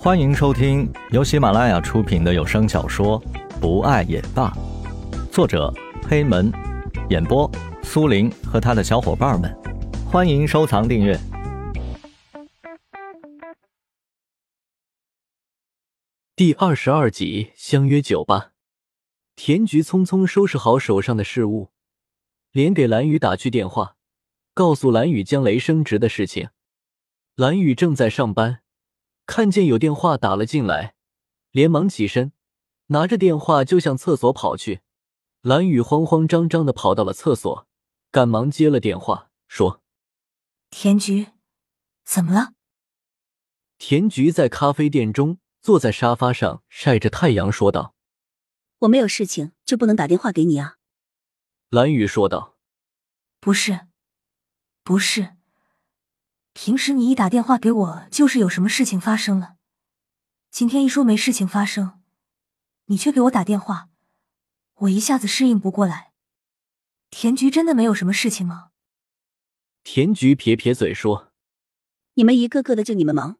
[0.00, 3.20] 欢迎收听由喜马拉雅出品的有声小说
[3.60, 4.48] 《不爱也罢》，
[5.32, 5.74] 作者
[6.08, 6.52] 黑门，
[7.10, 7.50] 演播
[7.82, 9.52] 苏林和他的小伙伴们。
[10.06, 11.18] 欢迎收藏订阅。
[16.36, 18.52] 第二十二集，相约酒吧。
[19.34, 21.70] 田菊匆匆收拾好手上的事物，
[22.52, 23.96] 连给蓝雨打去电话，
[24.54, 26.50] 告诉蓝雨江雷升职的事情。
[27.34, 28.60] 蓝雨正在上班。
[29.28, 30.94] 看见有电话打了进来，
[31.50, 32.32] 连忙起身，
[32.86, 34.80] 拿着电话就向厕所跑去。
[35.42, 37.68] 蓝雨慌慌张张的跑到了厕所，
[38.10, 39.82] 赶忙接了电话，说
[40.70, 41.26] ：“田菊，
[42.06, 42.54] 怎么了？”
[43.76, 47.94] 田菊在咖啡店中坐在沙发上晒着太阳，说道
[48.80, 50.78] ：“我没有事情，就不能打电话给你啊？”
[51.68, 52.56] 蓝雨说道
[53.38, 53.88] ：“不是，
[54.82, 55.34] 不是。”
[56.60, 59.54] 平时你一打电话给我，就是有什么事情发生了。
[60.50, 62.00] 今天一说没事情发生，
[62.86, 63.90] 你却给我打电话，
[64.78, 66.12] 我一下子适应不过来。
[67.10, 68.70] 田菊真的没有什么事情吗？
[69.84, 71.32] 田菊撇撇嘴说
[72.14, 73.38] ：“你们一个个的就你们忙，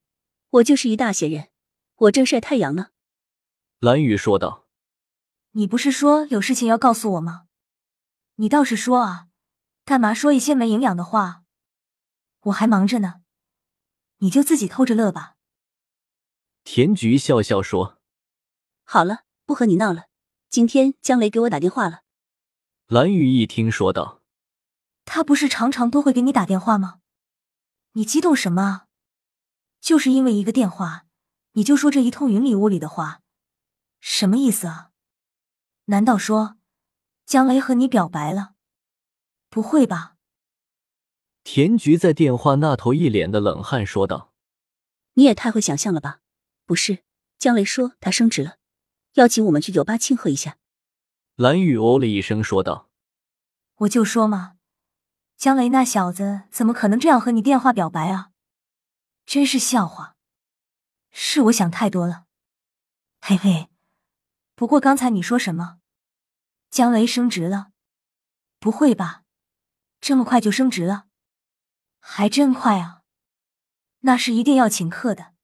[0.51, 1.49] 我就是一大闲人，
[1.97, 2.91] 我正晒太阳呢。”
[3.83, 4.69] 蓝雨说道
[5.59, 7.47] ：“你不是说有事情要告诉我吗？
[8.37, 9.27] 你倒是说啊，
[9.85, 11.43] 干嘛说一些没营养的话？”
[12.49, 13.23] 我还忙着呢，
[14.19, 15.37] 你就自己偷着乐吧。
[16.65, 18.01] 田菊笑笑说
[18.85, 20.07] ：“好了，不和你闹了。
[20.49, 22.03] 今天江雷给我打电话了。”
[22.87, 24.23] 蓝雨一听说道
[25.05, 27.01] ：“他不是常常都会给你打电话吗？
[27.93, 28.87] 你激动什么啊？
[29.81, 31.07] 就是因为一个电话，
[31.53, 33.23] 你就说这一通云里雾里的话，
[34.01, 34.91] 什么意思啊？
[35.87, 36.57] 难道说
[37.27, 38.55] 江雷和你表白了？
[39.51, 40.17] 不会吧？”
[41.51, 44.35] 田菊在电话那头一脸的冷汗说道
[45.17, 46.21] ：“你也太会想象了吧？
[46.67, 47.05] 不是，
[47.39, 48.59] 江雷说他升职了，
[49.15, 50.59] 邀请我们去酒吧庆贺一下。”
[51.37, 52.91] 蓝雨哦了一声说道
[53.77, 54.59] ：“我就说嘛，
[55.39, 58.33] 江雷那小子怎么可能这样和你电话表白啊？
[59.25, 60.17] 真是笑话！
[61.11, 62.27] 是我想太多了。
[63.23, 63.71] 嘿嘿，
[64.55, 65.79] 不过刚才你说什么？
[66.71, 67.71] 江雷升职了？
[68.61, 69.23] 不会吧？
[69.99, 71.07] 这么快就升职了？”
[71.99, 73.03] 还真快啊！
[74.01, 75.35] 那是一定要请客的。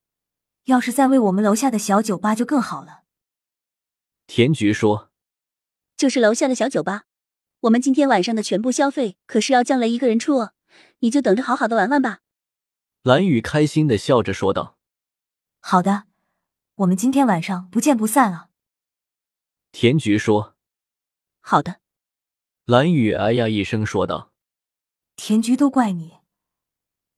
[0.65, 3.03] 要是再为我们楼下的小酒吧就更好了。
[4.27, 5.11] 田菊说
[5.95, 7.05] ：“就是楼下的小酒吧，
[7.61, 10.55] 我们今天晚上的全部消费可是要降雷一个人出哦，
[11.01, 12.21] 你就等着好好的玩玩吧。”
[13.03, 14.79] 蓝雨开心的笑着说道
[15.61, 16.05] ：“好的，
[16.77, 18.49] 我们今天晚上不见不散啊。”
[19.71, 20.57] 田菊说
[21.43, 21.81] ：“好的。”
[22.65, 24.33] 蓝雨哎呀一声说道
[25.17, 26.15] ：“田菊，都怪你。”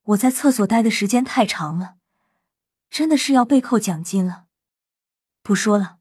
[0.06, 1.96] 我在厕所待的时间太长了，
[2.88, 4.44] 真的是要被扣奖金了。
[5.42, 5.98] 不说了，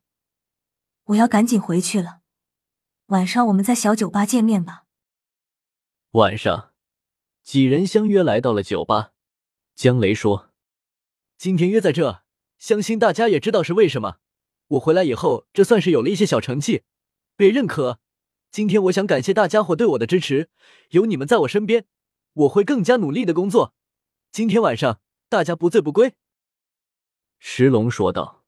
[1.06, 2.20] 我要赶紧回去了。
[3.08, 4.84] 晚上我们在小酒吧见面吧。
[6.12, 6.72] 晚上，
[7.42, 9.14] 几人相约来到了酒吧。
[9.74, 10.52] 江雷说
[11.38, 12.22] ：“今天约在这，
[12.60, 14.18] 相信大家也知道是为什么。
[14.68, 16.84] 我回来以后，这算是有了一些小成绩，
[17.36, 18.00] 被认可。
[18.52, 20.50] 今天我想感谢大家伙对我的支持，
[20.92, 21.86] 有你们在我身边，
[22.34, 23.74] 我会更加努力的工作。”
[24.36, 26.14] 今天晚上大家不醉不归。”
[27.40, 28.44] 石龙说道，“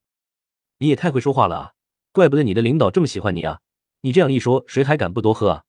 [0.79, 1.73] 你也太会说话了啊！
[2.11, 3.61] 怪不得你的领导这么喜欢你啊！
[4.01, 5.63] 你这样一说，谁还敢不多喝啊？”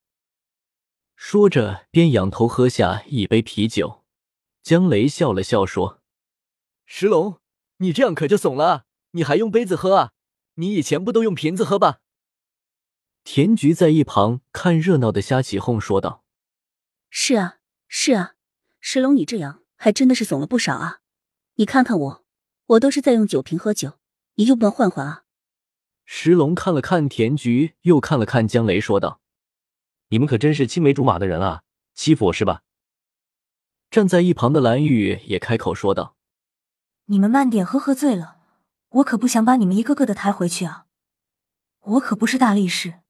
[1.14, 4.04] 说着，便仰头喝下一杯啤酒。
[4.60, 6.02] 江雷笑了笑说
[6.84, 7.38] ：“石龙，
[7.76, 8.84] 你这样可就怂了啊！
[9.12, 10.14] 你还用杯子喝啊？
[10.54, 12.00] 你以前不都用瓶子喝吧？”
[13.22, 16.24] 田菊在一旁看热闹的瞎起哄说道
[17.08, 18.34] ：“是啊，是啊，
[18.80, 21.00] 石龙，你这样。”还真的是怂了不少啊！
[21.54, 22.24] 你看看我，
[22.66, 24.00] 我都是在用酒瓶喝酒，
[24.34, 25.24] 你用不能换换啊？
[26.04, 29.20] 石龙看了看田菊，又看了看江雷，说道
[30.10, 31.62] ：“你们可真是青梅竹马的人啊，
[31.94, 32.62] 欺负我是吧？”
[33.88, 36.16] 站在一旁的蓝玉也开口说道
[37.06, 38.38] ：“你们慢点喝，喝醉了，
[38.88, 40.86] 我可不想把你们一个个的抬回去啊！
[41.80, 43.00] 我可不是大力士。”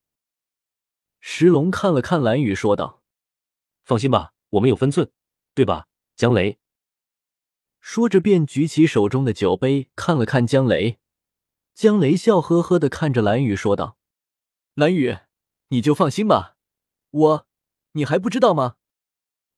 [1.19, 3.03] 石龙看了看蓝雨，说道
[3.85, 5.11] ：“放心吧，我们有分寸，
[5.55, 5.87] 对吧？”
[6.19, 6.58] 江雷
[7.91, 10.99] 说着，便举起手中的酒杯，看了看江雷。
[11.73, 13.97] 江雷笑呵呵的看着蓝雨，说道
[14.77, 15.17] ：“蓝雨，
[15.69, 16.59] 你就放心吧，
[17.11, 17.47] 我，
[17.93, 18.77] 你还不知道吗？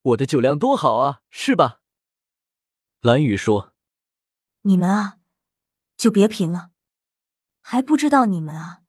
[0.03, 1.81] 我的酒量多好啊，是吧？”
[3.03, 3.75] 蓝雨说
[4.63, 5.19] ：“你们啊，
[5.97, 6.71] 就别贫了，
[7.61, 8.83] 还不知道你们啊，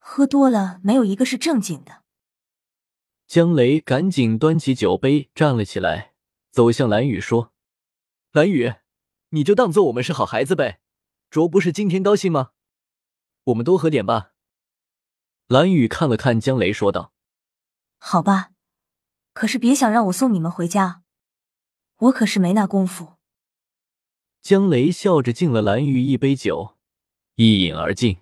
[0.00, 2.02] 喝多了没有一个是正经的。”
[3.28, 6.14] 江雷赶紧端起酒杯，站了起来。
[6.50, 7.52] 走向蓝雨说
[8.32, 8.76] ：“蓝雨，
[9.28, 10.80] 你就当做我们是好孩子呗。
[11.28, 12.52] 卓不是今天高兴吗？
[13.44, 14.32] 我们多喝点吧。
[15.48, 17.12] 蓝雨看了看江雷，说道
[18.00, 18.52] ：“好吧，
[19.34, 21.02] 可是别想让我送你们回家，
[21.98, 23.16] 我可是没那功夫。”
[24.40, 26.78] 江雷笑着敬了蓝雨一杯酒，
[27.34, 28.21] 一饮而尽。